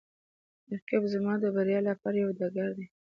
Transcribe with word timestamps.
رقیب 0.71 1.03
زما 1.13 1.33
د 1.39 1.45
بریا 1.55 1.79
لپاره 1.89 2.15
یوه 2.21 2.33
ډګر 2.39 2.69
دی 2.77 2.85